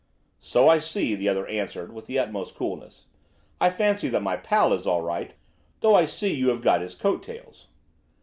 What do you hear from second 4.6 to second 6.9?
is all right, though I see you have got